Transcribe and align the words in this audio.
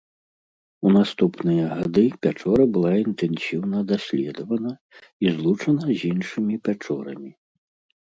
У 0.87 0.93
наступныя 0.95 1.67
гады 1.81 2.05
пячора 2.27 2.67
была 2.79 2.93
інтэнсіўна 3.03 3.77
даследавана 3.93 4.75
і 5.29 5.37
злучана 5.39 5.83
з 6.03 6.15
іншымі 6.15 6.63
пячорамі. 6.69 7.31